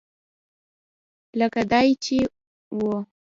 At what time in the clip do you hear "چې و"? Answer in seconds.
2.03-2.79